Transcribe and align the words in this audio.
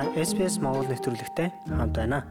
Та 0.00 0.08
SPS 0.16 0.56
Монгол 0.64 0.88
нэвтрүүлэгтэй 0.88 1.52
хамт 1.68 1.92
байна. 1.92 2.24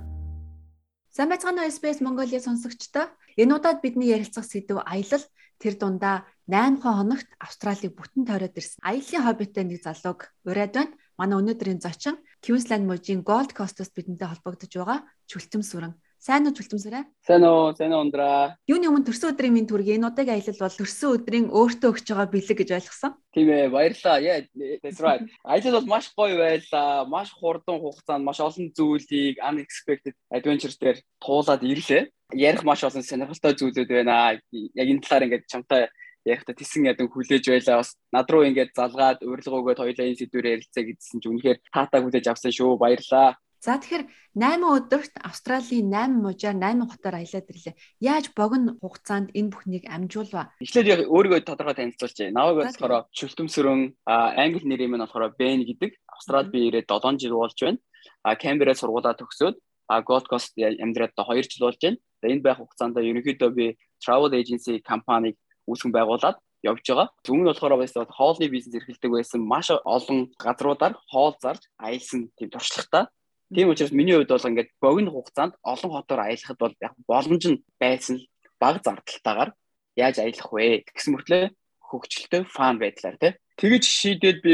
Сайн 1.13 1.29
байцгаана 1.29 1.61
уу 1.61 1.69
SBS 1.69 2.01
Mongolia 2.01 2.41
сонсогчдоо. 2.41 3.13
Энэ 3.37 3.61
удаад 3.61 3.85
бидний 3.85 4.09
ярилцах 4.09 4.49
сэдв 4.49 4.81
аялал 4.81 5.21
тэр 5.61 5.77
дундаа 5.77 6.25
8 6.49 6.81
хоногт 6.81 7.29
Австралиг 7.37 7.93
бүтэн 7.93 8.25
тойроод 8.25 8.57
ирсэн. 8.57 8.81
Аяллаа 8.81 9.21
хоббитой 9.21 9.69
нэг 9.69 9.85
залууг 9.85 10.33
ураад 10.49 10.73
байна. 10.73 10.97
Манай 11.13 11.37
өнөөдрийн 11.45 11.77
зочин 11.77 12.17
Queensland 12.41 12.89
мужийн 12.89 13.21
Gold 13.21 13.53
Coast-оос 13.53 13.93
бидэнтэй 13.93 14.25
холбогдож 14.33 14.73
байгаа 14.73 15.05
Чүлтэм 15.29 15.61
сүрэн. 15.61 15.93
Сайн 16.19 16.43
уу 16.43 16.51
Чүлтэмсэрэ? 16.51 17.07
Сайн 17.23 17.47
уу, 17.47 17.71
сайн 17.79 17.95
уу 17.95 18.03
ундраа. 18.03 18.59
Юуны 18.67 18.91
өмнө 18.91 19.07
төрсөн 19.07 19.31
өдрийн 19.31 19.55
минь 19.55 19.63
түрг 19.71 19.87
энэ 19.87 20.11
удаагийн 20.11 20.35
аялал 20.35 20.67
бол 20.67 20.75
төрсөн 20.75 21.15
өдрийн 21.15 21.47
өөртөө 21.47 21.89
өгч 21.95 22.11
байгаа 22.11 22.27
бэлэг 22.27 22.57
гэж 22.59 22.69
ойлгосон. 22.75 23.15
Тийм 23.31 23.47
ээ, 23.47 23.71
баярлалаа. 23.71 24.19
Yeah, 24.19 24.43
that's 24.83 24.99
right. 24.99 25.23
Аялал 25.47 25.79
бол 25.79 25.95
маш 25.95 26.11
гоё 26.11 26.35
байлаа. 26.35 27.07
Маш 27.07 27.31
хурдан 27.31 27.79
хугацаанд 27.79 28.27
маш 28.27 28.43
олон 28.43 28.67
зүйлийг 28.75 29.39
unexpected 29.39 30.11
adventures 30.27 30.75
дээр 30.75 30.99
туулаад 31.23 31.63
ирлээ. 31.63 32.11
Ярих 32.35 32.67
маш 32.67 32.83
олон 32.83 32.99
сонирхолтой 32.99 33.55
зүйлүүд 33.55 33.87
байна. 33.87 34.35
Яг 34.51 34.87
энэ 34.91 34.99
талаар 34.99 35.23
ингээд 35.23 35.47
чамтай 35.47 35.87
ярихдаа 36.27 36.51
тэсэн 36.51 36.91
ядан 36.91 37.07
хүлээж 37.07 37.47
байлаа 37.47 37.79
бас 37.79 37.95
над 38.11 38.27
руу 38.27 38.43
ингээд 38.43 38.75
залгаад 38.75 39.23
урилгоогоо 39.23 39.71
хоёлаа 39.87 40.03
энэ 40.03 40.19
сэдвээр 40.19 40.59
ярилцаа 40.59 40.83
гэдсэн 40.83 41.23
чинь 41.23 41.31
үнэхээр 41.39 41.63
таатаа 41.71 42.03
хүлээж 42.03 42.27
авсан 42.27 42.51
шүү 42.51 42.75
баярлаа 42.75 43.39
За 43.59 43.75
тэгэхээр 43.75 44.07
8 44.39 44.63
өдөрт 44.63 45.19
Австралийн 45.19 45.91
8 45.91 46.15
мужаар 46.23 46.55
8 46.55 46.79
хотоор 46.87 47.15
аялаад 47.19 47.51
ирлээ. 47.51 47.75
Яаж 47.99 48.31
богино 48.31 48.79
хугацаанд 48.79 49.35
энэ 49.35 49.51
бүхнийг 49.51 49.83
амжуулва? 49.83 50.55
Эхлээд 50.63 50.87
яг 50.87 50.99
өөрийгөө 51.11 51.43
тодорхой 51.43 51.75
танилцуулж. 51.75 52.31
Наваг 52.31 52.55
болохоор 52.63 53.11
чөлтөмсөрөн 53.11 53.99
англи 54.07 54.63
нэрийн 54.63 54.95
минь 54.95 55.03
болохоор 55.03 55.35
Ben 55.35 55.67
гэдэг. 55.67 55.91
Австралид 56.07 56.55
би 56.55 56.71
ирээд 56.71 56.87
7 56.87 57.19
жил 57.19 57.35
болж 57.35 57.59
байна. 57.59 57.83
А 58.23 58.39
Камбераа 58.39 58.79
сургуулаа 58.79 59.19
төгсөөд 59.19 59.59
Gold 60.07 60.25
Coast 60.31 60.55
амьдраад 60.55 61.19
2 61.19 61.43
жил 61.51 61.67
болж 61.67 61.83
байна. 61.83 61.99
Энэ 62.23 62.39
байх 62.39 62.63
хугацаанд 62.63 62.95
ерөнхийдөө 62.95 63.51
би 63.51 63.75
travel 63.99 64.31
agency 64.39 64.79
компаниг 64.79 65.35
үүсгэн 65.67 65.91
байгуулад 65.91 66.39
явж 66.63 66.83
байгаа. 66.87 67.11
Өмнө 67.27 67.43
нь 67.43 67.51
болохоор 67.51 67.75
байсан 67.75 68.07
хоолны 68.07 68.47
бизнес 68.47 68.75
эрхэлдэг 68.79 69.11
байсан 69.11 69.43
маш 69.43 69.67
олон 69.71 70.31
газруудаар 70.39 70.95
хоол 71.11 71.35
зарж 71.43 71.67
аялсан 71.75 72.31
тийм 72.39 72.51
туршлагатай 72.51 73.11
Тийм 73.53 73.69
учраас 73.69 73.91
миний 73.91 74.15
хувьд 74.15 74.29
бол 74.29 74.49
ингээд 74.49 74.69
богино 74.81 75.11
хугацаанд 75.11 75.53
олон 75.63 75.91
хотоор 75.91 76.21
аялахад 76.21 76.57
бол 76.59 76.75
яг 76.81 76.93
боломж 77.07 77.45
нь 77.49 77.63
байсан 77.81 78.15
баг 78.61 78.75
зардалтайгаар 78.85 79.51
яаж 79.97 80.15
аялах 80.21 80.49
вэ 80.53 80.85
гэсэн 80.85 81.11
мөртлөө 81.17 81.49
хөгжилтэй 81.89 82.43
фан 82.45 82.77
байдлаар 82.77 83.17
тий. 83.17 83.33
Тэгэж 83.57 83.83
шийдээд 83.83 84.37
би 84.45 84.53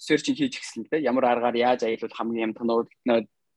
серчинг 0.00 0.38
хийж 0.40 0.54
гисэн 0.56 0.88
тий. 0.88 1.04
Ямар 1.04 1.24
аргаар 1.28 1.56
яаж 1.56 1.84
аялвал 1.84 2.16
хамгийн 2.16 2.48
юм 2.50 2.54
тоног 2.56 2.88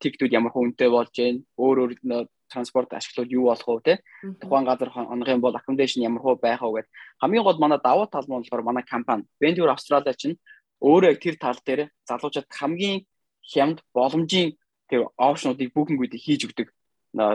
тиктүүд 0.04 0.36
ямар 0.36 0.52
хүнтэй 0.52 0.90
болж 0.92 1.12
гэн 1.16 1.48
өөр 1.56 1.78
өөр 1.80 2.28
транспорт 2.52 2.92
ашиглавал 2.94 3.32
юу 3.32 3.46
болох 3.48 3.68
вэ 3.68 3.82
тий. 3.88 3.98
Тухайн 4.44 4.66
газар 4.68 4.92
юм 4.92 5.42
бол 5.42 5.56
accommodation 5.56 6.04
ямар 6.04 6.22
хөө 6.22 6.36
байх 6.44 6.62
вэ 6.62 6.84
гэд 6.84 6.88
хамгийн 7.24 7.48
гол 7.48 7.60
манай 7.64 7.80
давуу 7.80 8.08
тал 8.12 8.28
нь 8.28 8.36
болохоор 8.36 8.64
манай 8.68 8.84
компани 8.84 9.24
Venture 9.40 9.72
Australia 9.72 10.14
чинь 10.14 10.36
өөрөө 10.84 11.16
тэр 11.24 11.36
тал 11.40 11.58
дээр 11.64 11.90
залуучууд 12.10 12.52
хамгийн 12.52 13.08
хямд 13.42 13.80
боломжийн 13.96 14.58
тэр 14.90 15.10
опшнуудыг 15.18 15.74
бүхэнгүүдийг 15.74 16.22
хийж 16.22 16.42
өгдөг 16.50 16.68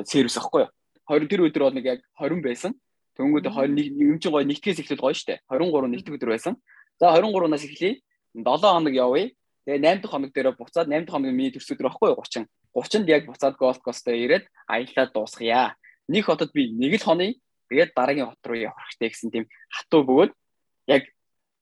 сервис 0.06 0.36
аахгүй 0.36 0.68
юу. 0.68 0.70
20 1.08 1.28
тэр 1.28 1.42
өдөр 1.48 1.62
бол 1.66 1.74
нэг 1.74 1.86
яг 1.86 2.00
20 2.20 2.44
байсан. 2.44 2.72
Тэнгүүд 3.18 3.50
21 3.50 3.98
юм 3.98 4.18
чинь 4.22 4.32
гоё 4.32 4.46
нэгтгэс 4.46 4.80
эхлэл 4.80 5.02
гоё 5.02 5.14
штэ. 5.16 5.42
23 5.50 5.90
нэгтгэх 5.90 6.16
өдөр 6.16 6.30
байсан. 6.36 6.54
За 7.00 7.10
23-наас 7.16 7.64
эхлэе. 7.66 7.98
7 8.34 8.46
хоног 8.46 8.94
явъя. 8.94 9.34
Тэгээ 9.66 9.80
8 9.82 10.02
дахь 10.02 10.12
хоног 10.14 10.30
дээр 10.30 10.54
буцаад 10.54 10.86
8 10.86 11.04
дахь 11.04 11.14
хоног 11.14 11.34
миний 11.34 11.50
төрс 11.50 11.70
өдөр 11.74 11.90
аахгүй 11.90 12.14
юу 12.14 12.22
30. 12.22 12.46
30-нд 12.74 13.08
яг 13.10 13.26
буцаад 13.26 13.58
Gold 13.58 13.82
Coast-д 13.82 14.14
ирээд 14.14 14.46
аяллаа 14.70 15.06
дуусгая. 15.10 15.74
Нэг 16.06 16.24
хотод 16.26 16.54
би 16.54 16.70
нэг 16.70 17.02
л 17.02 17.04
хоны 17.04 17.28
тэгээд 17.70 17.90
дараагийн 17.94 18.30
хот 18.30 18.46
руу 18.46 18.58
явах 18.58 18.78
хэрэгтэй 18.94 19.10
гэсэн 19.10 19.30
тийм 19.30 19.44
хатуу 19.70 20.02
бөгөөд 20.06 20.32
яг 20.90 21.02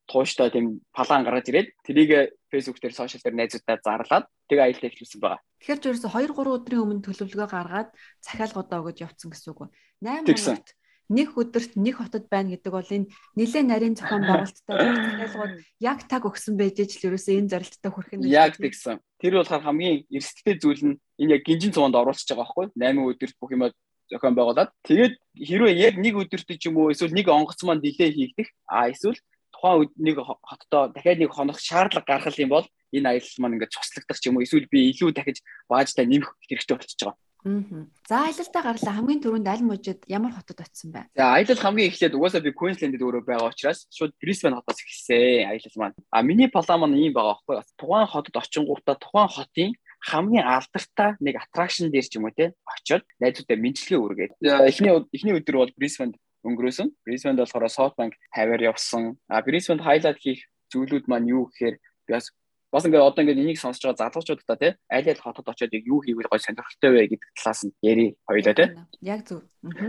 тууштай 0.09 0.49
тийм 0.51 0.81
палан 0.97 1.23
гаргаж 1.23 1.47
ирээд 1.53 1.69
тэрийг 1.85 2.33
Facebook 2.49 2.81
дээр 2.81 2.97
сошиал 2.97 3.23
дээр 3.23 3.37
найзуудаа 3.37 3.79
зарлаад 3.85 4.25
тэгээ 4.49 4.65
аялал 4.65 4.89
эхлүүлсэн 4.89 5.21
байгаа. 5.21 5.41
Тэгэхээр 5.61 5.81
ч 5.81 5.85
ерөөсө 5.93 6.09
2 6.09 6.33
3 6.33 6.57
өдрийн 6.57 6.83
өмнө 6.83 7.05
төлөвлөгөө 7.05 7.49
гаргаад 7.53 7.91
захиалгуудаа 8.25 8.79
өгöd 8.81 9.03
явцсан 9.05 9.29
гэсэн 9.29 9.53
үг 9.53 9.61
үү? 9.63 9.71
8 10.01 10.25
хоногт 10.25 10.69
нэг 11.09 11.29
өдөрт 11.41 11.73
нэг 11.81 11.95
хотод 11.97 12.25
байна 12.29 12.53
гэдэг 12.53 12.73
бол 12.73 12.85
энэ 12.85 13.09
нэлээ 13.33 13.65
нарийн 13.65 13.97
зохион 13.97 14.29
байгуулалттай 14.29 14.77
захиалгууд 14.77 15.53
яг 15.81 15.99
таг 16.05 16.23
өгсөн 16.29 16.55
байж 16.61 16.77
л 16.85 17.07
ерөөсө 17.09 17.33
энэ 17.33 17.49
зорилттой 17.49 17.91
хүрэх 17.93 18.13
нь 18.21 18.29
яг 18.29 18.61
тэгсэн. 18.61 19.01
Тэр 19.17 19.41
болохоор 19.41 19.65
хамгийн 19.65 20.05
эрсдэлтэй 20.13 20.57
зүйл 20.61 20.83
нь 20.85 20.97
энэ 21.17 21.41
яг 21.41 21.43
гинжин 21.49 21.73
цуунд 21.73 21.97
оруулчихж 21.97 22.37
байгаа 22.37 22.45
байхгүй 22.45 22.67
8 22.77 23.09
өдөрт 23.09 23.37
бүх 23.41 23.53
юмаа 23.57 23.73
зохион 24.13 24.37
байгуулад 24.37 24.71
тэгээд 24.85 25.15
хэрвээ 25.33 25.75
яг 25.81 25.95
нэг 25.97 26.15
өдөрт 26.17 26.49
ч 26.61 26.69
юм 26.69 26.77
уу 26.77 26.93
эсвэл 26.93 27.17
нэг 27.17 27.29
онгоц 27.29 27.61
маань 27.65 27.81
дилей 27.81 28.13
хийгдэх 28.13 28.49
а 28.69 28.93
эсвэл 28.93 29.17
тухайн 29.59 29.91
нэг 29.99 30.23
хотдоо 30.23 30.95
дахиад 30.95 31.19
нэг 31.19 31.35
хонох 31.35 31.59
шаардлага 31.59 32.07
гаргах 32.07 32.39
юм 32.39 32.55
бол 32.55 32.67
энэ 32.95 33.19
аялал 33.19 33.39
маань 33.43 33.55
ингээд 33.59 33.75
цуслагдах 33.75 34.19
ч 34.23 34.31
юм 34.31 34.39
уу 34.39 34.47
эсвэл 34.47 34.71
би 34.71 34.95
илүү 34.95 35.11
дахиж 35.11 35.43
баажтай 35.67 36.07
нэмэх 36.07 36.31
хэрэгтэй 36.47 36.77
болчихж 36.79 37.03
байгаа. 37.03 37.19
Аа. 37.47 37.87
За 38.09 38.27
аялалтаа 38.27 38.63
гарлаа 38.63 38.95
хамгийн 38.99 39.23
түрүүнд 39.23 39.47
аль 39.47 39.63
мужид 39.67 40.03
ямар 40.11 40.35
хотод 40.35 40.63
очисон 40.63 40.91
бэ? 40.95 41.11
За 41.15 41.35
аялал 41.39 41.63
хамгийн 41.63 41.91
эхлээд 41.91 42.15
угаасаа 42.15 42.43
би 42.43 42.51
Queensland-д 42.51 43.03
өөрөө 43.03 43.23
байгаа 43.27 43.51
учраас 43.51 43.87
шууд 43.95 44.15
Brisbane 44.19 44.59
хотоос 44.59 44.83
эхэлсэн 44.83 45.47
аялал 45.51 45.77
маань. 45.79 45.99
А 46.11 46.23
миний 46.23 46.51
план 46.51 46.67
маань 46.67 46.99
ийм 46.99 47.15
байгаа 47.15 47.39
байхгүй? 47.39 47.63
Тухайн 47.79 48.11
хотод 48.11 48.35
очингуудаа 48.43 48.97
тухайн 48.99 49.31
хотын 49.31 49.71
хамгийн 50.03 50.47
алдартай 50.47 51.15
нэг 51.23 51.39
аттракшн 51.43 51.91
дээр 51.91 52.07
ч 52.07 52.19
юм 52.19 52.27
уу 52.27 52.35
те 52.35 52.55
очиод 52.67 53.07
найзуудаа 53.23 53.59
мэдлэгээ 53.59 53.99
үргээд 53.99 54.33
эхний 54.43 54.93
эхний 55.15 55.35
өдөр 55.39 55.57
бол 55.63 55.77
Brisbane 55.79 56.15
өнгөрөөсөн. 56.47 56.89
Brisbane-д 57.07 57.43
болохоор 57.43 57.67
SoftBank 57.69 58.13
хавар 58.35 58.61
явсан. 58.63 59.19
А 59.29 59.43
Brisbane 59.43 59.83
highlight 59.83 60.19
хийх 60.23 60.45
зүйлүүд 60.73 61.09
маань 61.11 61.31
юу 61.31 61.49
гэхээр 61.49 61.77
бас 62.09 62.31
бас 62.73 62.85
ингээд 62.85 63.01
одоо 63.01 63.23
ингээд 63.25 63.43
энийг 63.43 63.59
сонсож 63.59 63.83
байгаа 63.83 64.13
залуучуудаа 64.13 64.57
тий 64.61 64.73
аль 64.93 65.09
аль 65.09 65.25
хотод 65.25 65.49
очиод 65.49 65.73
юу 65.73 66.01
хийвэл 66.05 66.29
гоё 66.29 66.43
сонирхолтой 66.43 66.91
вэ 66.93 67.03
гэдэг 67.09 67.31
талаас 67.37 67.61
нь 67.65 67.73
яри 67.81 68.07
хоёлаа 68.29 68.55
тий. 68.55 68.69
Яг 69.01 69.21
зөв. 69.25 69.41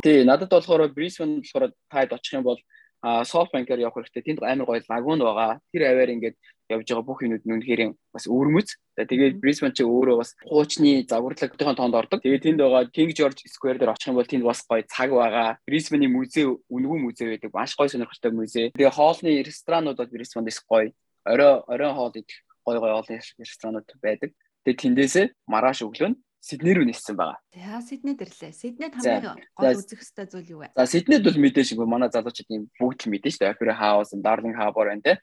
Тий 0.04 0.24
надад 0.24 0.50
болохоор 0.50 0.88
Brisbane 0.96 1.44
болохоор 1.44 1.76
таад 1.92 2.14
очих 2.16 2.34
юм 2.40 2.44
бол 2.48 2.60
SoftBank-аар 3.04 3.84
явах 3.84 3.96
хэрэгтэй. 4.00 4.24
Тэнд 4.24 4.44
амар 4.44 4.68
гоё 4.68 4.84
лагун 4.88 5.20
байгаа. 5.20 5.60
Тэр 5.72 5.84
аваар 5.92 6.12
ингээд 6.16 6.36
явж 6.70 6.86
байгаа 6.88 7.06
бүх 7.06 7.20
юмуд 7.26 7.44
нь 7.44 7.54
үнэхээр 7.58 7.98
бас 8.14 8.30
өвөрмөц. 8.30 8.78
Тэгээд 8.96 9.42
Brisbane 9.42 9.74
ч 9.74 9.82
өөрөө 9.82 10.18
бас 10.22 10.38
хуучны 10.46 11.04
загварлагын 11.10 11.76
тоонд 11.76 11.98
ордог. 11.98 12.22
Тэгээд 12.22 12.46
тэнд 12.46 12.60
байгаа 12.62 12.88
King 12.94 13.12
George 13.12 13.42
Square 13.50 13.82
дээр 13.82 13.94
очих 13.94 14.14
юм 14.14 14.22
бол 14.22 14.30
тэнд 14.30 14.46
бас 14.46 14.62
гоё 14.64 14.86
цаг 14.86 15.10
байгаа. 15.10 15.58
Brisbane-ийн 15.66 16.14
музей 16.14 16.46
үнэгүй 16.46 17.00
музей 17.02 17.28
байдаг. 17.34 17.50
Маш 17.54 17.74
гоё 17.74 17.90
сонирхолтой 17.90 18.32
музей. 18.32 18.70
Тэгээд 18.78 18.96
хоолны 18.96 19.42
ресторанууд 19.42 19.98
бол 19.98 20.14
Brisbane-дэс 20.14 20.60
гоё. 20.70 20.94
Орой 21.26 21.64
орой 21.66 21.92
хоол 21.98 22.14
идэх 22.14 22.38
гоё 22.62 22.80
гоё 22.80 23.02
олон 23.02 23.18
ресторанууд 23.18 23.88
байдаг. 24.04 24.30
Тэгээд 24.64 24.82
тэндээсээ 24.84 25.26
маргааш 25.50 25.88
өглөө 25.88 26.10
нь 26.14 26.20
Сидней 26.40 26.72
рүү 26.72 26.88
ниссэн 26.88 27.20
байгаа. 27.20 27.36
За 27.52 27.84
Сиднейд 27.84 28.22
ирлээ. 28.24 28.56
Сиднейд 28.56 28.96
хамгийн 28.96 29.44
гол 29.60 29.76
үзэх 29.76 30.00
ёстой 30.00 30.24
зүйл 30.24 30.52
юу 30.56 30.60
вэ? 30.64 30.72
За 30.72 30.88
Сиднейд 30.88 31.28
бол 31.28 31.36
мэдээж 31.36 31.76
манай 31.84 32.08
залуучууд 32.16 32.48
юм 32.48 32.64
бүгд 32.80 33.00
л 33.04 33.12
мэдэн 33.12 33.32
шүү. 33.36 33.52
Opera 33.52 33.76
House, 33.76 34.16
Darling 34.16 34.56
Harbour 34.56 34.88
байна 34.88 35.04
те. 35.04 35.14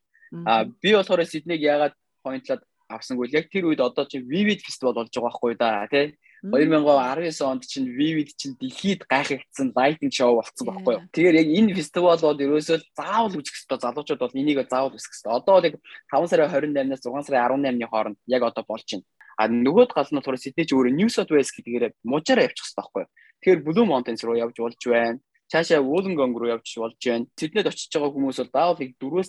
А 0.47 0.64
би 0.64 0.94
болохоор 0.94 1.25
Сиднейг 1.26 1.60
яагаад 1.62 1.94
поинтлаад 2.22 2.62
авсангүй 2.88 3.28
л 3.28 3.37
яг 3.38 3.50
тэр 3.50 3.66
үед 3.70 3.81
одоо 3.82 4.06
чи 4.06 4.22
Vivid 4.22 4.62
Festival 4.62 4.94
болж 4.94 5.10
байгаа 5.10 5.31
байхгүй 5.31 5.54
да 5.59 5.87
тий 5.91 6.14
2019 6.42 7.42
онд 7.42 7.62
чинь 7.66 7.91
Vivid 7.91 8.31
чинь 8.37 8.54
дэлхийд 8.60 9.03
гайхагдсан 9.10 9.72
lighting 9.75 10.12
show 10.12 10.37
болцсон 10.38 10.69
байхгүй 10.69 10.94
юу. 10.94 11.03
Тэгэхээр 11.10 11.41
яг 11.42 11.48
энэ 11.48 11.75
фестивал 11.75 12.20
бол 12.20 12.38
ерөөсөө 12.38 12.78
заавал 12.94 13.34
үзэх 13.34 13.54
хэрэгтэй. 13.56 13.82
Залуучууд 13.82 14.20
бол 14.20 14.38
энийг 14.38 14.59
заавал 14.69 14.94
үзэх 14.94 15.10
хэрэгтэй. 15.10 15.32
Одоо 15.32 15.53
бол 15.59 15.66
яг 15.66 15.75
5 16.12 16.31
сарын 16.31 16.76
28-наас 16.76 17.02
6 17.02 17.26
сарын 17.26 17.67
18-ны 17.67 17.87
хооронд 17.90 18.19
яг 18.31 18.43
одоо 18.46 18.64
болж 18.69 18.87
байна. 18.87 19.05
А 19.37 19.49
нөгөөд 19.49 19.90
гал 19.96 20.11
нь 20.12 20.19
болохоор 20.20 20.38
Сидней 20.38 20.67
ч 20.69 20.72
өөрөө 20.76 20.94
New 20.94 21.11
South 21.11 21.32
Wales 21.32 21.50
гэдгээр 21.50 21.84
мужаараа 22.05 22.46
явчих 22.46 22.62
хэрэгтэй 22.62 22.79
байхгүй 22.79 23.02
юу. 23.02 23.11
Тэгэхээр 23.43 23.64
Blue 23.67 23.87
Mountains 23.88 24.22
руу 24.22 24.37
явж 24.37 24.56
болж 24.61 24.81
байна. 24.87 25.19
Цаашаа 25.46 25.81
Wollongong 25.81 26.34
руу 26.34 26.50
явж 26.50 26.69
болж 26.78 26.98
байна. 26.98 27.26
Сиднейд 27.38 27.70
очиж 27.70 27.93
байгаа 27.94 28.10
хүмүүс 28.10 28.38
бол 28.43 28.50
заавал 28.50 28.78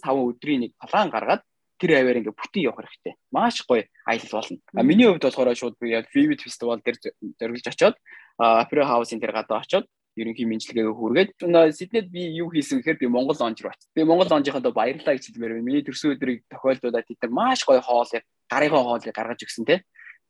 4-5 0.02 0.34
өдрийн 0.34 0.62
нэг 0.66 0.72
план 0.82 1.14
гаргаад 1.14 1.42
тэр 1.78 2.02
аваар 2.02 2.20
ингээ 2.26 2.34
бүтэн 2.34 2.66
явах 2.66 2.82
хэрэгтэй. 2.82 3.14
Маш 3.30 3.62
гоё 3.70 3.86
аялал 4.06 4.34
болно. 4.34 4.58
А 4.74 4.82
миний 4.82 5.06
хувьд 5.06 5.22
болохоор 5.22 5.54
шууд 5.54 5.78
би 5.78 5.94
яг 5.94 6.10
Vivid 6.10 6.42
Festival 6.42 6.82
дээр 6.82 6.98
зориулж 7.38 7.68
очиод 7.70 7.96
Opera 8.42 8.86
House-ын 8.90 9.22
тэр 9.22 9.32
гадаа 9.32 9.62
очиод 9.62 9.86
ерөнхий 10.18 10.50
мэдлэгээ 10.50 10.90
хүргээд 10.90 11.30
Сиднейд 11.78 12.10
би 12.10 12.34
юу 12.42 12.50
хийсэн 12.50 12.82
гэхээр 12.82 12.98
би 12.98 13.08
Монгол 13.08 13.38
онж 13.38 13.62
руу 13.62 13.70
очив. 13.70 13.86
Би 13.94 14.02
Монгол 14.02 14.34
онжийнхандаа 14.34 14.74
баярлалаа 14.74 15.14
гэж 15.14 15.30
хэлмээр 15.30 15.62
байна. 15.62 15.68
Миний 15.70 15.86
төрсөн 15.86 16.18
өдрийг 16.18 16.42
тохиолдуулаад 16.50 17.06
тэд 17.06 17.30
маш 17.30 17.62
гоё 17.62 17.82
хоол 17.86 18.10
гарыгаа 18.50 18.82
хоолыг 18.82 19.14
гаргаж 19.14 19.46
өгсөн 19.46 19.66
те. 19.70 19.86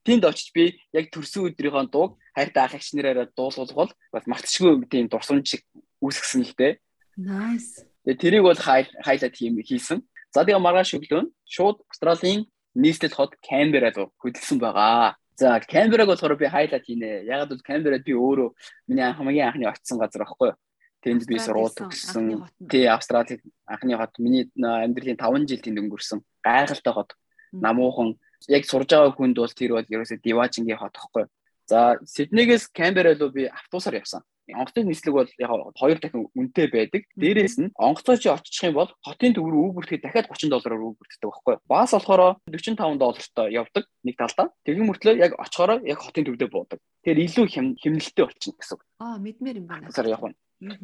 Тэнд 0.07 0.23
очиж 0.23 0.55
би 0.55 0.79
яг 0.95 1.11
төрсөн 1.11 1.51
өдрийнхөө 1.51 1.91
дууг 1.91 2.15
хайртай 2.31 2.63
ах 2.63 2.79
эгч 2.79 2.95
нараараа 2.95 3.27
дуулуулвал 3.35 3.91
бас 4.15 4.23
мартчихгүй 4.23 4.87
тийм 4.87 5.11
дурсамж 5.11 5.43
шиг 5.51 5.67
үүсгэсэн 5.99 6.47
л 6.47 6.55
дээ. 6.55 6.79
Nice. 7.19 7.83
Тэгээ 8.07 8.21
тэрийг 8.23 8.43
бол 8.47 8.55
хайлайт 8.55 9.35
хийсэн. 9.35 9.99
За 10.31 10.47
тэгээ 10.47 10.63
маргааш 10.63 10.95
өглөө 10.95 11.27
шууд 11.43 11.83
Австралийн 11.91 12.47
нийслэл 12.71 13.11
хот 13.11 13.35
Canberra 13.43 13.91
руу 13.91 14.15
хөдөлсөн 14.23 14.63
байгаа. 14.63 15.19
За 15.35 15.59
Canberra-г 15.59 16.15
болохоор 16.15 16.39
би 16.39 16.47
хайлайт 16.47 16.87
хийнэ. 16.87 17.27
Ягаад 17.27 17.51
гэвэл 17.51 17.67
Canberra 17.67 17.99
би 17.99 18.15
өөрөө 18.15 18.49
миний 18.87 19.11
хамгийн 19.11 19.51
анхны 19.51 19.67
очсон 19.67 19.99
газар 19.99 20.23
аахгүй. 20.23 20.55
Тэнд 21.03 21.27
би 21.27 21.35
сургууль 21.35 21.75
төгссөн. 21.75 22.47
Тий, 22.69 22.87
Австралийн 22.87 23.43
анхны 23.67 23.97
хот. 23.99 24.15
Миний 24.23 24.47
амьдралын 24.55 25.19
5 25.19 25.51
жил 25.51 25.61
тэнд 25.61 25.83
өнгөрсөн. 25.83 26.23
Гайхалтай 26.45 26.93
хот. 26.93 27.11
Намуухан 27.51 28.15
яг 28.47 28.63
сурж 28.69 28.89
байгаа 28.93 29.13
хүнд 29.17 29.37
бол 29.41 29.53
тэр 29.53 29.71
бол 29.75 29.87
ерөөсөө 29.89 30.21
Диважингийн 30.21 30.79
хот 30.79 30.95
аахгүй. 30.97 31.25
За 31.67 31.99
Сиднейгээс 32.05 32.71
Canberra 32.77 33.17
руу 33.17 33.31
би 33.33 33.49
автобусаар 33.49 33.99
явсан 33.99 34.21
онгоцны 34.53 34.83
нислэг 34.83 35.13
бол 35.13 35.27
яг 35.37 35.51
хоёр 35.75 35.99
дахин 35.99 36.27
үнэтэй 36.31 36.67
байдаг. 36.71 37.03
Дээрээс 37.19 37.59
нь 37.59 37.71
онгоцоо 37.75 38.15
чи 38.15 38.29
очих 38.29 38.63
юм 38.63 38.79
бол 38.79 38.91
хотын 39.03 39.35
төв 39.35 39.43
рүү 39.43 39.75
үүбэртэхэд 39.75 40.03
дахиад 40.03 40.31
30 40.31 40.51
доллараар 40.51 40.87
үүбэртдэг 40.87 41.27
байхгүй. 41.27 41.55
Баас 41.67 41.91
болохоор 41.91 42.39
45 42.47 42.97
доллартай 42.97 43.47
явдаг 43.51 43.83
нэг 44.03 44.15
талдаа. 44.15 44.47
Тэгэн 44.63 44.87
мөртлөө 44.87 45.19
яг 45.19 45.35
очихороо 45.35 45.83
яг 45.83 45.99
хотын 45.99 46.25
төвдөө 46.31 46.47
буудаг. 46.47 46.79
Тэгэхээр 47.03 47.23
илүү 47.27 47.45
хэмнэлттэй 47.83 48.23
болчихно 48.23 48.55
гэсэн. 48.55 48.79
Аа 49.03 49.17
мэдмээр 49.19 49.59
юм 49.59 49.67
байна. 49.67 49.91
Сар 49.91 50.07
явах 50.07 50.31
нь. 50.31 50.37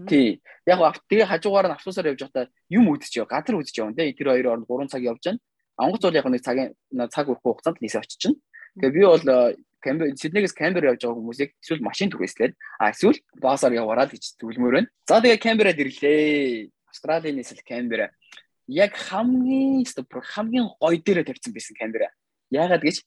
Тий. 0.08 0.44
Яг 0.68 1.00
тэгээ 1.08 1.32
хажуугаар 1.32 1.72
нь 1.72 1.76
автобусаар 1.80 2.12
явж 2.12 2.20
байхдаа 2.28 2.52
юм 2.68 2.92
үдчих 2.92 3.24
яв. 3.24 3.32
Газар 3.32 3.56
үдчих 3.56 3.80
яв. 3.80 3.96
Тэр 3.96 4.28
хоёр 4.28 4.60
орнд 4.60 4.68
3 4.68 4.92
цаг 4.92 5.02
явж 5.02 5.24
байна. 5.24 5.40
Онгоц 5.78 6.02
бол 6.06 6.16
яг 6.16 6.26
нэг 6.30 6.44
цагийн 6.44 6.74
цаг 7.10 7.30
өгөх 7.30 7.42
хугацаанд 7.42 7.82
нийсээ 7.82 8.02
очиж 8.02 8.20
чинь. 8.20 8.38
Тэгээ 8.78 8.94
би 8.94 9.02
бол 9.06 9.26
Камбер 9.84 10.16
Сиднейгээс 10.16 10.56
Камбер 10.56 10.96
явж 10.96 11.04
байгаа 11.04 11.20
хүмүүсийг 11.20 11.52
эсвэл 11.60 11.84
машин 11.84 12.10
түрээслээд 12.14 12.54
а 12.80 12.94
эсвэл 12.94 13.20
баасаар 13.42 13.76
яваараа 13.76 14.08
л 14.08 14.14
гэж 14.16 14.40
зөвлөмөр 14.40 14.74
байна. 14.80 14.90
За 15.10 15.20
тэгээ 15.20 15.44
Камберад 15.44 15.82
ирлээ. 15.82 16.72
Австралийн 16.88 17.36
нийслэл 17.36 17.66
Камбера 17.68 18.14
яг 18.68 18.96
хамгийн 18.96 19.84
хамгийн 19.84 20.68
гоё 20.80 20.98
дээрээ 21.04 21.26
тавьсан 21.28 21.54
байсан 21.54 21.76
Камбера. 21.76 22.14
Яагаад 22.50 22.84
гэж 22.86 23.04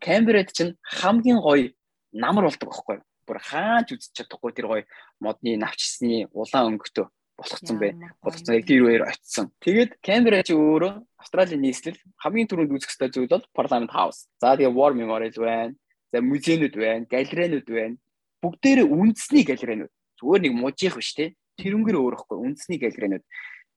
Камберад 0.00 0.48
чинь 0.54 0.76
хамгийн 0.82 1.40
гоё 1.42 1.74
намар 2.12 2.48
болдог 2.48 2.70
байхгүй 2.70 2.96
юу? 2.96 3.04
Бүр 3.26 3.38
хаач 3.40 3.92
үзэж 3.92 4.12
чадахгүй 4.16 4.52
тэр 4.52 4.66
гоё 4.70 4.84
модны 5.20 5.56
навчсны 5.60 6.28
улаан 6.32 6.78
өнгөтэй 6.78 7.04
болгоцсон 7.36 7.78
бай. 7.78 7.92
Болгоцсон 8.22 8.54
яг 8.54 8.66
тэр 8.66 8.84
үеэр 8.86 9.02
очсон. 9.08 9.50
Тэгээд 9.60 9.98
Камбера 10.00 10.42
чи 10.42 10.54
өөрөө 10.54 10.92
Австралийн 11.18 11.62
нийслэл 11.62 11.98
хамгийн 12.22 12.48
түрүүнд 12.48 12.74
үзэх 12.78 12.94
ёстой 12.94 13.10
зүйл 13.10 13.30
бол 13.30 13.44
Parliament 13.56 13.92
House. 13.92 14.30
За 14.38 14.54
тэгээ 14.54 14.74
War 14.74 14.94
Memorial 14.94 15.34
байна. 15.38 15.74
За 16.14 16.22
музейнүүд 16.22 16.74
байна, 16.78 17.06
галерейнүүд 17.10 17.66
байна. 17.66 17.96
Бүгдээрээ 18.38 18.86
үндэсний 18.86 19.42
галерейнүүд. 19.42 19.92
Зүгээр 20.22 20.42
нэг 20.46 20.54
мужийнх 20.54 20.94
биш 20.94 21.10
те. 21.18 21.34
Тэрнгэр 21.58 21.98
өөрөхгүй 21.98 22.38
үндэсний 22.38 22.78
галерейнүүд. 22.78 23.24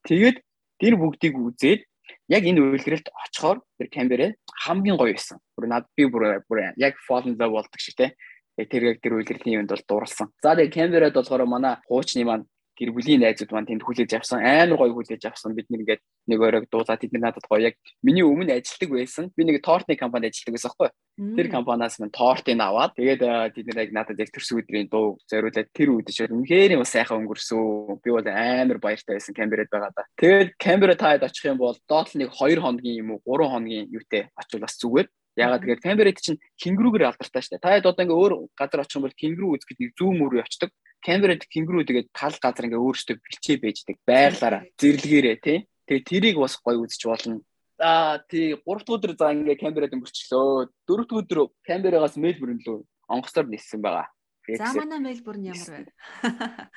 Тэгээд 0.05 0.37
тэр 0.77 0.93
бүгдийг 1.01 1.33
үзээд 1.33 1.81
яг 2.29 2.43
энэ 2.45 2.61
үйлрэлт 2.61 3.09
очихоор 3.09 3.65
тэр 3.81 3.87
камерэ 3.89 4.27
хамгийн 4.67 5.01
гоё 5.01 5.17
байсан. 5.17 5.41
Бүр 5.57 5.65
над 5.65 5.89
би 5.97 6.05
бүр 6.05 6.45
яг 6.77 6.93
fallen 7.07 7.33
love 7.41 7.57
болдог 7.57 7.81
шиг 7.81 7.97
те. 7.97 8.13
Тэр 8.57 8.93
яг 8.93 9.01
тэр 9.01 9.17
үйлрэлийн 9.17 9.65
юмд 9.65 9.73
бол 9.73 9.85
дурлсан. 9.87 10.29
За 10.41 10.53
тэгээд 10.53 10.73
камерад 10.77 11.17
болохоор 11.17 11.45
манай 11.49 11.81
хуучны 11.89 12.21
маань 12.21 12.45
гэр 12.77 12.93
бүлийн 12.93 13.25
найзууд 13.25 13.51
маань 13.51 13.65
тэнд 13.65 13.83
хүлээж 13.83 14.11
авсан 14.13 14.45
амар 14.45 14.77
гоё 14.77 14.93
хүлээж 14.93 15.25
авсан. 15.25 15.57
Бид 15.57 15.67
нэг 15.73 15.81
ингээд 15.83 16.01
нэг 16.29 16.39
оройг 16.39 16.65
дуулаад 16.69 17.01
тэд 17.01 17.17
надад 17.17 17.45
гоё 17.49 17.73
яг 17.73 17.75
миний 18.05 18.21
өмнө 18.21 18.53
ажилладаг 18.53 18.89
байсан. 18.93 19.33
Би 19.33 19.43
нэг 19.43 19.65
тортны 19.65 19.97
компанид 19.97 20.31
ажилладаг 20.31 20.53
байсан 20.53 20.69
байхгүй 20.77 20.89
тэр 21.17 21.49
компаниас 21.49 21.97
маань 21.97 22.13
тортыг 22.13 22.61
аваад 22.61 22.93
тэгээд 22.93 23.21
тэд 23.57 23.67
нэг 23.73 23.89
надад 23.89 24.21
яг 24.21 24.29
төрс 24.29 24.53
өдрийн 24.53 24.85
дуу 24.85 25.17
зориулаад 25.25 25.73
тэр 25.73 25.89
үед 25.89 26.13
ч 26.13 26.29
үнэхээр 26.29 26.77
юм 26.77 26.85
сайхан 26.85 27.25
өнгөрсөн. 27.25 27.97
Би 28.05 28.13
бол 28.13 28.21
амар 28.21 28.77
баяртай 28.77 29.17
байсан 29.17 29.33
камерад 29.33 29.73
байгаа 29.73 29.91
да. 29.97 30.05
Тэгээд 30.21 30.53
камера 30.61 30.93
таад 30.93 31.25
очих 31.25 31.49
юм 31.49 31.57
бол 31.57 31.73
доод 31.89 32.13
нэг 32.13 32.29
2 32.37 32.61
хоногийн 32.61 33.01
юм 33.01 33.17
уу 33.17 33.21
3 33.25 33.49
хоногийн 33.49 33.89
юутэй 33.89 34.29
очивол 34.37 34.69
бас 34.69 34.77
зүгээр 34.77 35.09
Ягаад 35.37 35.61
тэгэхээр 35.61 35.85
камерад 35.85 36.17
чинь 36.17 36.41
кенгуруугаар 36.57 37.13
алдартай 37.13 37.41
шүү 37.45 37.61
дээ. 37.61 37.61
Та 37.61 37.77
хэд 37.77 37.89
одоо 37.93 38.03
ингээ 38.09 38.21
өөр 38.25 38.33
газар 38.57 38.81
очих 38.81 38.97
юм 38.97 39.05
бол 39.05 39.13
кенгуруу 39.21 39.53
үзэхэд 39.53 39.77
нэг 39.77 39.91
зүүн 39.93 40.17
мөр 40.17 40.41
явцдаг. 40.41 40.73
Камерад 41.03 41.45
кенгуруу 41.47 41.85
тэгээд 41.85 42.09
тал 42.11 42.35
газар 42.41 42.67
ингээ 42.67 42.81
өөрөөсөө 42.81 43.15
бэлчээ 43.21 43.57
байждаг. 43.61 43.95
Байглаараа 44.05 44.61
зэрлэгээрээ 44.81 45.37
тий. 45.39 45.57
Тэгээд 45.87 46.07
тэрийг 46.09 46.35
бас 46.41 46.57
гоё 46.57 46.83
үзэж 46.83 47.01
болно. 47.07 47.41
Аа 47.79 48.19
тий 48.25 48.57
3 48.57 48.65
дахь 48.65 48.93
өдөр 48.95 49.13
за 49.15 49.31
ингээ 49.31 49.61
камерад 49.61 49.93
өнгөрчлөө. 49.93 50.73
4 50.89 51.05
дахь 51.05 51.19
өдөр 51.21 51.39
камерагаас 51.63 52.17
Мельбурн 52.17 52.59
рүү 52.65 52.81
онгоцоор 53.07 53.47
ниссэн 53.47 53.81
байгаа. 53.81 54.09
За 54.47 54.73
манай 54.73 54.99
Мельбурн 54.99 55.43
ямар 55.43 55.67
вэ? 55.67 55.85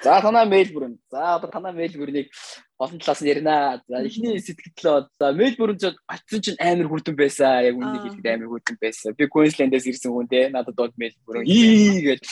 За 0.02 0.20
танаа 0.20 0.44
Мельбурн. 0.44 0.98
За 1.10 1.36
одоо 1.36 1.50
танаа 1.50 1.72
Мельбурнийг 1.72 2.30
олон 2.80 2.98
талаас 2.98 3.20
нь 3.20 3.28
ярина. 3.28 3.82
За 3.88 4.00
эхний 4.00 4.40
сэтгэлдээ 4.40 5.12
за 5.20 5.26
Мельбурн 5.36 5.76
ч 5.76 5.92
очсон 6.08 6.40
чинь 6.40 6.56
амар 6.56 6.88
хүрдэн 6.88 7.12
байсан. 7.12 7.60
Яг 7.68 7.76
үнийг 7.76 8.02
хэлэхэд 8.08 8.28
амар 8.32 8.48
хүрдэн 8.48 8.76
байсан. 8.80 9.12
Би 9.12 9.28
Queensland-аас 9.28 9.84
ирсэн 9.84 10.12
хүн 10.12 10.28
те. 10.32 10.48
Надад 10.48 10.76
бол 10.80 10.92
Мельбурн 10.96 11.44
ii 11.44 12.00
гэж 12.08 12.24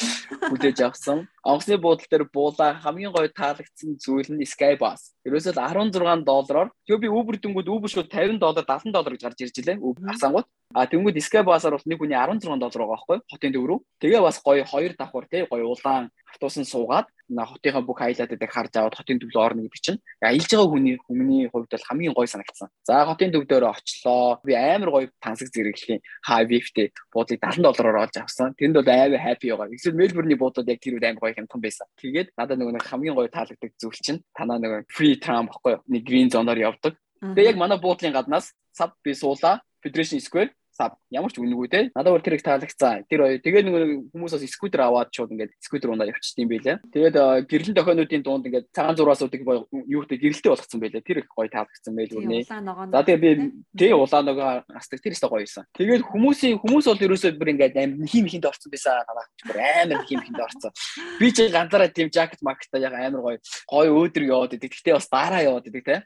хүлээж 0.49 0.79
авсан. 0.89 1.29
Онгоцны 1.45 1.77
буудлын 1.77 2.09
дээр 2.09 2.25
буулаа 2.33 2.81
хамгийн 2.81 3.13
гоё 3.13 3.29
таалагдсан 3.29 4.01
зүйл 4.01 4.33
нь 4.33 4.49
Sky 4.49 4.81
Bus. 4.81 5.13
Ерөөсөө 5.29 5.53
16 5.53 6.25
доллараар 6.25 6.73
тэгээ 6.89 7.05
би 7.05 7.09
Uber 7.13 7.37
дүнгууд 7.37 7.69
Uber 7.69 7.91
шууд 7.93 8.09
50 8.09 8.41
доллар 8.41 8.65
70 8.65 8.93
доллар 8.97 9.13
гэж 9.13 9.23
гарч 9.29 9.39
ирж 9.45 9.57
илээ. 9.61 9.77
Асангууд. 10.17 10.49
А 10.73 10.89
тэнгууд 10.89 11.17
Sky 11.21 11.45
Bus-аар 11.45 11.77
бол 11.77 11.89
нэг 11.89 12.01
хүний 12.01 12.17
16 12.17 12.57
доллар 12.57 12.81
байгаа 12.89 12.97
байхгүй 12.97 13.19
хотын 13.33 13.53
төв 13.53 13.65
рүү. 13.69 13.79
Тэгээ 14.01 14.21
бас 14.25 14.41
гоё 14.41 14.65
хоёр 14.65 14.93
давхар 14.97 15.25
тий 15.29 15.45
гоё 15.49 15.73
улаан 15.73 16.09
автобусан 16.33 16.65
суугаад 16.65 17.07
хотынхаа 17.29 17.85
бүх 17.85 17.99
хайлайтыг 18.01 18.41
харж 18.49 18.73
аваад 18.77 18.97
хотын 18.97 19.21
төвлөө 19.21 19.45
орно 19.45 19.63
гэдэг 19.69 19.83
чинь 19.85 20.01
аялж 20.25 20.49
байгаа 20.49 20.69
хүний 20.73 20.97
хүмүүний 20.97 21.49
хувьд 21.53 21.69
бол 21.69 21.89
хамгийн 21.89 22.15
гоё 22.17 22.29
санагдсан. 22.29 22.69
За 22.89 23.05
хотын 23.05 23.33
төв 23.33 23.45
дээр 23.45 23.69
очлоо. 23.69 24.41
Би 24.45 24.57
амар 24.57 24.91
гоё 24.91 25.07
тансаг 25.21 25.53
зэрэглэлийн 25.53 26.01
high 26.25 26.47
wave-тэй 26.49 26.93
буудлыг 27.13 27.41
70 27.45 27.63
доллараар 27.69 28.09
олж 28.09 28.17
авсан. 28.17 28.57
Тэнд 28.57 28.81
бол 28.81 28.89
амар 28.89 29.21
happy 29.21 29.53
байгаа. 29.53 29.77
Эсвэл 29.77 30.01
Мельбурний 30.01 30.41
буудлууд 30.41 30.69
яг 30.69 30.81
тэр 30.81 30.97
үед 30.97 31.05
амар 31.05 31.21
гоё 31.21 31.37
хямдхан 31.37 31.61
байсан. 31.61 31.87
Тэгээд 32.01 32.33
надад 32.33 32.59
нөгөө 32.59 32.81
хамгийн 32.89 33.17
гоё 33.17 33.29
таалагддаг 33.29 33.73
зүйл 33.77 34.01
чинь 34.01 34.25
танаа 34.33 34.57
нөгөө 34.57 34.89
free 34.89 35.21
tram 35.21 35.53
баггүй 35.53 35.77
юу? 35.77 35.83
Нэг 35.93 36.03
green 36.09 36.33
zone-оор 36.33 36.57
явдаг. 36.57 36.97
Тэгээ 37.21 37.53
яг 37.53 37.57
манай 37.61 37.77
буудлын 37.77 38.17
гаднаас 38.17 38.57
сав 38.73 38.97
би 39.05 39.13
суулаа 39.13 39.61
Federation 39.83 40.21
Square 40.21 40.51
сав 40.79 40.95
ямар 41.11 41.35
ч 41.35 41.43
үнэгүй 41.43 41.69
те. 41.69 41.81
Надад 41.99 42.15
бол 42.15 42.23
тэр 42.23 42.39
их 42.39 42.47
таалагдсан. 42.47 43.11
Тэр 43.11 43.27
хоёр 43.27 43.43
тэгээ 43.43 43.63
нэг 43.67 44.15
хүмүүсээс 44.15 44.47
скутер 44.55 44.87
аваад 44.87 45.11
шууд 45.11 45.35
ингээд 45.35 45.59
скутер 45.59 45.91
унаа 45.91 46.07
явчихсан 46.07 46.47
юм 46.47 46.55
байлаа 46.55 46.79
тэгээд 46.95 47.17
гэрлэн 47.51 47.75
дохионуудын 47.75 48.23
дунд 48.23 48.47
ингээд 48.47 48.71
цагаан 48.71 48.95
зураасуудыг 48.95 49.43
юутай 49.91 50.23
гэрэлтэй 50.23 50.51
болгоцсон 50.55 50.81
байлаа 50.81 51.03
тэр 51.03 51.19
их 51.19 51.29
гоё 51.35 51.51
таалагдсан 51.51 51.93
байл 51.99 52.15
үрнэ 52.15 52.47
за 52.47 53.03
тэгээ 53.03 53.19
би 53.19 53.31
тий 53.75 53.93
улаан 53.93 54.25
нөгөө 54.31 54.71
астаг 54.79 55.01
тэр 55.03 55.13
ихтэй 55.19 55.29
гоё 55.29 55.43
байсан. 55.43 55.65
Тэгээд 55.75 56.03
хүмүүсийн 56.07 56.57
хүмүүс 56.63 56.87
бол 56.87 57.05
ерөөсөө 57.09 57.31
бүр 57.35 57.53
ингээд 57.57 57.77
аим 57.77 58.07
хим 58.07 58.27
хинд 58.29 58.47
орсон 58.47 58.71
байсан. 58.71 59.03
Танаач 59.09 59.31
бүр 59.49 59.59
амар 59.59 60.05
хим 60.07 60.21
хинд 60.23 60.41
орсон. 60.41 60.73
Би 61.19 61.33
ч 61.33 61.49
ганцаараа 61.51 61.91
тийм 61.91 62.13
жакет 62.13 62.43
маркета 62.43 62.79
яг 62.79 62.95
амар 62.95 63.23
гоё 63.25 63.39
гоё 63.67 63.91
өөдрөг 63.99 64.29
яваад 64.29 64.55
идэг 64.55 64.73
гэхдээ 64.73 64.95
бас 64.95 65.09
дараа 65.09 65.43
яваад 65.43 65.67
идэг 65.67 65.85
те. 65.85 65.97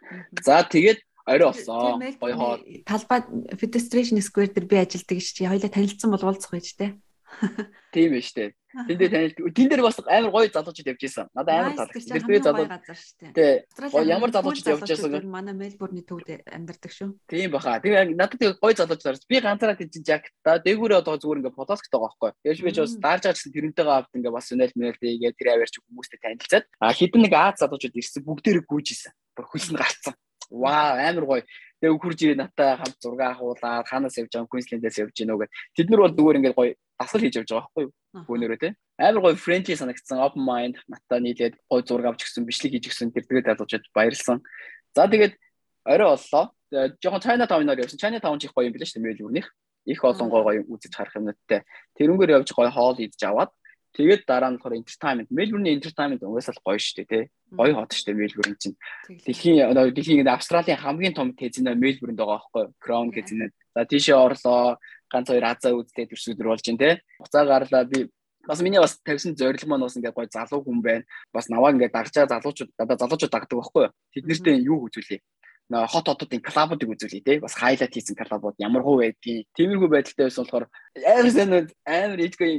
За 0.42 0.62
тэгээд 0.62 1.02
Орой 1.26 1.48
болсон. 1.52 2.02
Гоё 2.20 2.34
хоо. 2.36 2.58
Талбай 2.86 3.20
Federation 3.60 4.18
Square 4.18 4.52
дээр 4.54 4.66
би 4.66 4.76
ажилладаг 4.76 5.18
чи 5.22 5.46
хоёлаа 5.46 5.70
танилцсан 5.70 6.10
бол 6.10 6.24
уулзах 6.26 6.50
байж 6.50 6.74
тээ. 6.74 6.98
Тийм 7.92 8.16
ээ 8.16 8.24
штэ. 8.24 8.44
Тэндээ 8.72 9.08
танилцдаг. 9.12 9.52
Тэн 9.52 9.68
дээр 9.68 9.82
бас 9.84 10.00
амар 10.00 10.32
гоё 10.32 10.48
залуучууд 10.48 10.90
явж 10.96 11.02
исэн. 11.04 11.28
Надад 11.36 11.52
амар 11.52 11.76
таалагдсан. 11.76 12.24
Тэр 12.24 12.40
залуу 12.40 12.66
газар 12.68 12.96
штэ. 12.96 13.26
Тий. 13.36 13.52
Ямар 14.08 14.30
залуучууд 14.32 14.72
явж 14.72 14.90
исэн. 14.96 15.28
Манай 15.28 15.52
Мельбурний 15.52 16.00
төвд 16.00 16.40
амьдардаг 16.48 16.92
шүү. 16.92 17.12
Тийм 17.28 17.52
баха. 17.52 17.80
Тэгээ 17.84 18.16
надад 18.16 18.40
тэгээ 18.40 18.56
гоё 18.64 18.74
залуучууд 18.76 19.04
харж 19.12 19.22
би 19.28 19.36
ганцаараа 19.44 19.76
тийж 19.76 19.92
жакта 20.00 20.56
дээгүүрээ 20.64 21.00
одоо 21.04 21.20
зүгээр 21.20 21.40
ингээ 21.44 21.56
фотоскт 21.56 21.92
байгаа 21.92 22.16
байхгүй. 22.16 22.30
Яаж 22.48 22.58
би 22.64 22.72
ч 22.72 22.76
бас 22.80 22.96
даарж 22.96 23.22
байгаа 23.28 23.36
гэсэн 23.36 23.52
тэрнтэйгээ 23.52 23.92
авд 23.92 24.12
ингээ 24.16 24.32
бас 24.32 24.46
үнэл 24.56 24.72
мэнэл 24.72 25.00
тэгээ 25.04 25.36
тэр 25.36 25.48
аваарч 25.52 25.74
хүмүүстэй 25.84 26.20
танилцаад 26.24 26.64
а 26.80 26.96
хитэн 26.96 27.20
нэг 27.28 27.34
Аз 27.36 27.60
залуучууд 27.60 27.96
ирсэн 28.00 28.24
бүгдээрээ 28.24 28.64
гүйжсэн. 28.64 29.12
Бүр 29.36 29.46
хөлс 29.52 29.68
нь 29.68 29.76
гарцсан. 29.76 30.16
Вау 30.52 31.00
амар 31.00 31.24
гоё. 31.24 31.42
Тэгээ 31.80 31.98
хурж 31.98 32.18
ирээ 32.20 32.38
натаа 32.38 32.76
хамт 32.76 33.00
зураг 33.00 33.20
авахуулаад 33.40 33.88
ханаас 33.88 34.16
явж 34.20 34.30
байгаа 34.36 34.52
Queensland-аас 34.52 35.00
явж 35.00 35.14
гинөө 35.16 35.38
гэд. 35.40 35.52
Тэд 35.74 35.88
нар 35.88 36.00
бол 36.04 36.14
зүгээр 36.14 36.38
ингээд 36.38 36.58
гоё 36.60 36.72
дасгал 37.00 37.22
хийж 37.24 37.36
явж 37.40 37.50
байгаа 37.50 37.66
байхгүй 37.72 37.84
юу? 37.88 37.92
Бөөнөрөө 38.28 38.60
те. 38.60 38.68
Амар 39.00 39.22
гоё 39.24 39.34
friendly 39.40 39.74
санагдсан. 39.74 40.20
Open 40.20 40.44
mind 40.44 40.76
натаа 40.86 41.18
нийлээд 41.24 41.56
гоё 41.66 41.82
зураг 41.82 42.12
авч 42.12 42.28
гисэн, 42.28 42.44
бичлэг 42.44 42.72
хийж 42.76 42.84
гисэн 42.92 43.10
тэр 43.10 43.24
тэгээд 43.24 43.48
залуучууд 43.48 43.84
баярлсан. 43.96 44.38
За 44.94 45.08
тэгээд 45.08 45.34
орой 45.88 46.08
боллоо. 46.12 46.44
Жохон 47.02 47.20
China 47.24 47.44
Town-аар 47.48 47.80
явсан. 47.80 47.98
China 47.98 48.20
Town 48.20 48.38
ч 48.38 48.46
их 48.46 48.54
гоё 48.54 48.68
юм 48.68 48.76
билээ 48.76 48.86
шүү 48.86 49.00
дээ 49.00 49.08
Мельбурнийх. 49.08 49.48
Их 49.88 50.04
олон 50.04 50.28
гоё 50.30 50.44
гоё 50.44 50.60
үзэж 50.68 50.92
харах 50.94 51.16
юмнуудтай. 51.16 51.64
Тэрнгээр 51.96 52.36
явж 52.38 52.52
гоё 52.52 52.70
хоол 52.70 53.00
идэж 53.00 53.22
аваад 53.26 53.50
Тэгээд 53.92 54.24
дараа 54.24 54.48
нь 54.48 54.56
болохоор 54.56 54.80
entertainment. 54.80 55.28
Melbourne 55.28 55.68
entertainment 55.68 56.24
угаасаа 56.24 56.56
л 56.56 56.64
гоё 56.64 56.80
шүү 56.80 57.04
дээ, 57.04 57.08
тий. 57.12 57.24
Гоё 57.52 57.72
хот 57.76 57.92
шүү 57.92 58.06
дээ 58.08 58.20
Melbourne 58.24 58.56
чинь. 58.56 58.76
Дэлхийн 59.28 59.68
одоо 59.68 59.92
дэлхийн 59.92 60.24
Австралийн 60.24 60.80
хамгийн 60.80 61.12
том 61.12 61.36
казино 61.36 61.76
Melbourne 61.76 62.16
байгаа 62.16 62.40
байхгүй 62.40 62.62
юу? 62.64 62.72
Crown 62.80 63.12
казино. 63.12 63.52
За 63.76 63.84
тийшээ 63.84 64.16
орлоо. 64.16 64.80
Ганц 65.12 65.28
хоёр 65.28 65.44
Азаа 65.44 65.76
үзтэй 65.76 66.08
төрсөдөр 66.08 66.48
болж 66.48 66.64
байна, 66.64 66.80
тий. 66.80 66.94
Буцаа 67.20 67.44
гарлаа 67.44 67.84
би 67.84 68.08
бас 68.48 68.60
миний 68.64 68.80
бас 68.80 68.96
тавьсан 69.04 69.36
зорилго 69.36 69.68
маань 69.68 69.84
бас 69.84 69.96
ингээд 69.96 70.16
гоё 70.16 70.28
залуу 70.32 70.64
хүн 70.64 70.80
байна. 70.80 71.04
Бас 71.28 71.52
наваа 71.52 71.76
ингээд 71.76 71.92
дагчаа 71.92 72.26
залуучууд 72.32 72.70
одоо 72.80 72.96
залуучууд 72.96 73.32
дагдаг 73.32 73.58
байхгүй 73.60 73.82
юу? 73.86 73.92
Тэд 74.16 74.24
нэртэй 74.24 74.56
юу 74.64 74.88
үзүүлээ? 74.88 75.20
Хот 75.72 76.06
хотуудын 76.08 76.42
клабуудыг 76.44 76.88
үзүүлээ 76.92 77.24
те. 77.24 77.40
Бас 77.40 77.54
хайлайт 77.56 77.92
хийсэн 77.92 78.16
клабууд 78.16 78.56
ямар 78.60 78.82
хөө 78.84 78.96
байдгийг 79.02 79.48
тиймэрхүү 79.56 79.88
байдалтай 79.88 80.26
байсан 80.28 80.44
болохоор 80.44 80.66
амар 81.00 81.32
сайн 81.32 81.50
амар 81.88 82.20
ичгүй 82.26 82.50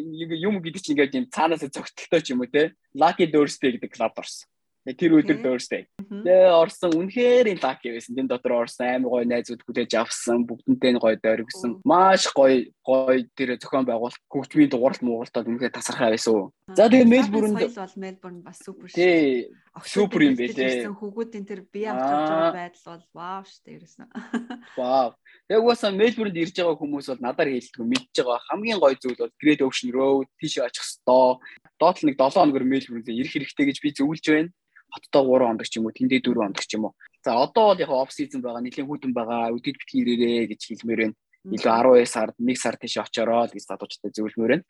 юм 0.41 0.61
гэдэг 0.61 0.81
чинь 0.81 0.93
ингээд 0.97 1.17
юм 1.17 1.27
цаанаас 1.29 1.65
зөгтөлтөө 1.65 2.21
ч 2.21 2.27
юм 2.33 2.41
уу 2.41 2.49
те. 2.49 2.73
Lucky 2.93 3.29
Thursday 3.29 3.75
гэдэг 3.77 3.91
клаб 3.93 4.17
орсон 4.17 4.52
Тэр 4.83 5.15
өдөр 5.15 5.39
Thursday. 5.39 5.87
Тэгээ 5.95 6.51
орсон 6.51 6.91
үнэхээр 6.91 7.55
лаки 7.63 7.87
байсан. 7.95 8.19
Тэн 8.19 8.27
дотор 8.27 8.67
орсон 8.67 8.99
амар 8.99 9.23
гоё 9.23 9.23
найзууд 9.31 9.63
хүлээж 9.63 9.95
авсан, 9.95 10.43
бүгдэнтэй 10.43 10.99
гоё 10.99 11.15
дөргсөн. 11.23 11.79
Маш 11.87 12.27
гоё 12.35 12.67
гоё 12.83 13.23
тэр 13.31 13.55
зохион 13.55 13.87
байгуулалт 13.87 14.19
хөгжмийн 14.27 14.67
дугаарт 14.67 14.99
муугалтад 14.99 15.47
үнэхээр 15.47 15.71
тасархай 15.71 16.19
байсан. 16.19 16.51
За 16.75 16.91
тэгээ 16.91 17.07
Мельбурнд 17.07 17.63
бол 17.63 17.95
Мельбурн 17.95 18.43
бас 18.43 18.59
супер. 18.59 18.91
Тий. 18.91 19.47
Супер 19.87 20.27
юм 20.27 20.35
бэ 20.35 20.51
тий. 20.51 20.83
Хүүгүүдийн 20.83 21.47
тэр 21.47 21.63
бие 21.63 21.87
авч 21.87 22.03
байгаа 22.03 22.51
байдал 22.51 22.83
бол 22.91 23.05
вау 23.15 23.43
дээ 23.47 23.79
ерөөсөн. 23.79 24.07
Вау. 24.77 25.15
Тэгээ 25.47 25.63
угаасаа 25.63 25.95
Мельбурнд 25.95 26.35
ирж 26.35 26.59
байгаа 26.59 26.75
хүмүүс 26.75 27.07
бол 27.07 27.23
надаар 27.23 27.55
хэлдэг 27.55 27.87
мэдж 27.87 28.15
байгаа 28.19 28.39
хамгийн 28.51 28.83
гоё 28.83 28.99
зүйл 28.99 29.15
бол 29.15 29.33
Great 29.39 29.63
Ocean 29.63 29.95
Road 29.95 30.27
тийш 30.37 30.59
очих 30.59 30.83
ёстой. 30.83 31.39
Доотлол 31.79 32.07
нэг 32.11 32.19
7 32.19 32.35
хоногор 32.35 32.67
Мельбурнд 32.67 33.07
ирэх 33.07 33.33
хэрэгтэй 33.33 33.65
гэж 33.71 33.77
би 33.79 33.89
зөвлөж 33.95 34.27
байна 34.27 34.51
хоттоо 34.93 35.21
3 35.25 35.49
хоног 35.49 35.65
ч 35.65 35.73
юм 35.81 35.85
уу 35.89 35.97
тэндээ 35.97 36.21
4 36.21 36.37
хоног 36.37 36.61
ч 36.61 36.71
юм 36.77 36.85
уу. 36.87 36.93
За 37.25 37.33
одоо 37.33 37.73
бол 37.73 37.81
яг 37.81 37.89
оф 37.89 38.11
сизон 38.13 38.41
байгаа 38.45 38.61
нэлийн 38.61 38.87
хүйтэн 38.87 39.11
байгаа 39.17 39.51
үдэд 39.57 39.75
битгий 39.81 39.99
ирээрээ 40.05 40.53
гэж 40.53 40.61
хэлмээр 40.69 41.01
байна. 41.01 41.15
Илүү 41.55 41.71
12 42.05 42.13
сард 42.13 42.35
1 42.37 42.55
сар 42.55 42.75
тийш 42.77 42.95
очороо 43.01 43.47
гэж 43.49 43.63
залуучтай 43.65 44.11
зөвлөмөр 44.13 44.51
байна. 44.53 44.65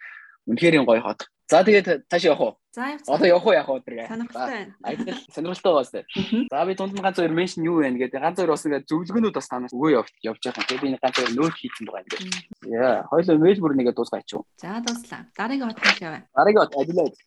Үнэхээр 0.47 0.83
гоё 0.83 1.01
хот. 1.01 1.27
За 1.47 1.63
тэгээд 1.63 2.07
цааш 2.09 2.23
явах 2.23 2.41
уу? 2.41 2.53
За 2.71 2.87
явах. 2.95 3.07
Одоо 3.07 3.27
явах 3.27 3.45
уу 3.45 3.53
яах 3.53 3.67
вэ 3.67 3.75
өдрөө? 3.79 4.07
Сонирхолтой 4.07 4.51
байна. 4.57 4.73
Айдал 4.83 5.19
сонирхолтой 5.31 5.73
байна. 5.75 6.47
За 6.51 6.65
би 6.65 6.75
тунд 6.75 6.99
ганц 6.99 7.17
хоёр 7.19 7.33
меншн 7.35 7.63
юу 7.63 7.79
вэ 7.79 7.91
гэдэг 7.95 8.19
ганц 8.19 8.37
хоёр 8.39 8.51
бас 8.51 8.65
ингээ 8.65 8.87
зөвлөгөөнүүд 8.89 9.35
бас 9.37 9.47
танаас 9.47 9.75
өгөө 9.75 9.91
явж 9.91 10.11
явж 10.23 10.41
байгаа. 10.43 10.67
Тэгээд 10.67 10.83
би 10.83 10.89
ганц 10.99 11.15
хоёр 11.19 11.31
нөт 11.35 11.55
хийсэн 11.59 11.85
байгаа 11.87 12.15
юм. 12.15 12.31
Яа, 12.73 13.07
хоёул 13.11 13.39
Мельбурн 13.43 13.77
нэгэ 13.79 13.91
дуусгаач 13.95 14.27
юу? 14.33 14.43
За 14.59 14.79
дууслаа. 14.83 15.27
Дараагийн 15.35 15.69
хот 15.71 15.79
хэл 15.83 16.03
яваа. 16.07 16.21
Дараагийн 16.31 16.63
хот 16.63 16.73
Adelaide. 16.79 17.17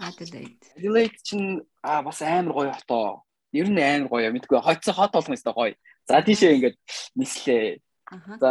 Adelaide. 0.00 0.58
Adelaide 0.76 1.18
чинь 1.22 1.62
аа 1.82 2.02
бас 2.02 2.22
амар 2.22 2.54
гоё 2.54 2.72
хотоо. 2.72 3.24
Ер 3.52 3.68
нь 3.70 3.78
амар 3.78 4.08
гоё. 4.08 4.32
Мэдгүй 4.34 4.60
хоцсон 4.60 4.94
хот 4.94 5.12
болгоно 5.12 5.36
өстой 5.38 5.54
гоё. 5.54 5.74
За 6.08 6.22
тийшээ 6.22 6.54
ингээд 6.56 6.76
нислээ. 7.14 7.78
Аха. 8.10 8.38
За. 8.42 8.50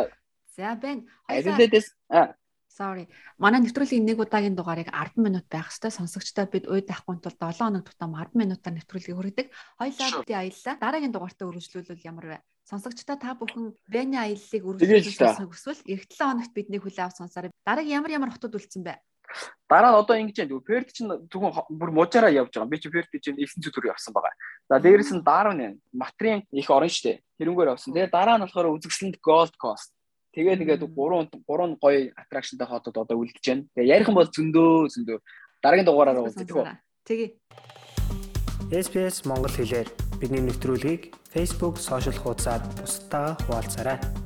За 0.56 0.76
бэн. 0.76 1.08
Adelaide-с 1.28 1.92
аа 2.10 2.36
Sorry. 2.74 3.06
Манай 3.38 3.62
нэвтрүүлгийн 3.62 4.02
нэг 4.02 4.18
удаагийн 4.18 4.58
дугаарыг 4.58 4.90
10 4.90 5.22
минут 5.22 5.46
байх 5.46 5.70
хэвээр 5.70 5.94
сонсогчтой 5.94 6.50
бид 6.50 6.66
уйд 6.66 6.90
авахгүй 6.90 7.22
тул 7.22 7.38
7 7.38 7.62
хоног 7.62 7.86
тутам 7.86 8.18
10 8.18 8.34
минутаар 8.34 8.74
нэвтрүүлгийг 8.82 9.14
хүргэдэг. 9.14 9.48
Хоёлаа 9.78 10.26
би 10.26 10.34
аяллаа. 10.34 10.82
Дараагийн 10.82 11.14
дугаартаа 11.14 11.54
үргэлжлүүлвэл 11.54 12.02
ямар 12.10 12.26
вэ? 12.26 12.38
Сонсогчтой 12.66 13.18
та 13.22 13.38
бүхэн 13.38 13.78
Бэни 13.94 14.18
аяллыг 14.18 14.64
үргэлжлүүлэх 14.66 15.22
сонсох 15.22 15.54
хүсвэл 15.54 15.86
эх 15.86 16.10
7 16.10 16.34
хоногт 16.34 16.54
бидний 16.58 16.82
хүлээ 16.82 17.06
авах 17.06 17.20
сонсороо. 17.22 17.54
Дараагийн 17.62 18.02
ямар 18.02 18.12
ямар 18.18 18.32
хотод 18.34 18.58
үлдсэн 18.58 18.82
бэ? 18.82 18.98
Дараа 19.70 19.92
нь 19.92 20.00
одоо 20.00 20.16
ингэж 20.18 20.38
байна. 20.44 20.62
Перт 20.62 20.90
чинь 20.94 21.12
зөвхөн 21.32 21.66
бүр 21.70 21.90
мужаараа 21.92 22.32
явж 22.32 22.54
байгаа. 22.54 22.70
Би 22.70 22.80
чи 22.80 22.90
Перт 22.90 23.10
чинь 23.22 23.40
9 23.40 23.60
зүг 23.64 23.86
явсан 23.90 24.14
байгаа. 24.14 24.34
За 24.70 24.80
дээрэс 24.80 25.12
нь 25.16 25.24
Дарвин 25.24 25.60
байна. 25.60 25.78
Матрийн 25.94 26.44
их 26.52 26.70
орон 26.70 26.90
штэ. 26.90 27.24
Тэрнгээр 27.40 27.74
явсан. 27.74 27.94
Тэгээ 27.94 28.14
дараа 28.14 28.38
нь 28.38 28.46
болохоор 28.46 28.76
үзэгсэлэнд 28.78 29.18
Gold 29.24 29.58
Coast 29.58 29.92
Тэгээ 30.34 30.66
тэгээд 30.66 30.82
3 30.98 31.30
3 31.46 31.78
гоё 31.78 32.10
аттракшнтай 32.18 32.66
хотод 32.66 32.98
одоо 32.98 33.22
үлдэж 33.22 33.46
байна. 33.46 33.70
Тэгээ 33.78 33.94
ярих 33.94 34.10
юм 34.10 34.18
бол 34.18 34.26
зөндөө 34.26 34.90
зөндөө 34.90 35.18
дараагийн 35.62 35.86
дугаараараа 35.86 36.26
уулзах 36.26 36.50
уу. 36.58 36.74
Тэгээ. 37.06 37.30
SPS 38.74 39.30
Монгол 39.30 39.54
хэлээр 39.54 39.86
бидний 40.18 40.42
нэвтрүүлгийг 40.42 41.14
Facebook 41.30 41.78
сошиал 41.78 42.18
хуудасаар 42.18 42.66
бусдаа 42.82 43.38
хуваалцаарай. 43.46 44.23